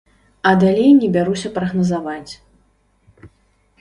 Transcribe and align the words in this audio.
А 0.51 0.53
далей 0.61 0.87
не 1.03 1.09
бяруся 1.17 1.49
прагназаваць. 1.57 2.33